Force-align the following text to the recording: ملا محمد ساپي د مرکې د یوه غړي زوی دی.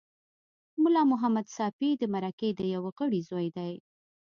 ملا 0.83 1.01
محمد 1.11 1.47
ساپي 1.57 1.89
د 1.97 2.03
مرکې 2.13 2.49
د 2.53 2.61
یوه 2.75 2.91
غړي 2.97 3.21
زوی 3.29 3.47
دی. 3.57 3.73